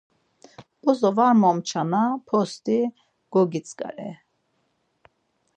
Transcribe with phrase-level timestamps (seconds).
[0.83, 2.79] Bozo var momçana post̆i
[3.33, 4.11] gogitzǩare.